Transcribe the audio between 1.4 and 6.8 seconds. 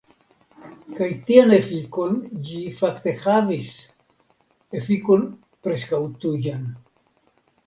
efikon ĝi fakte havis, efikon preskaŭ tujan.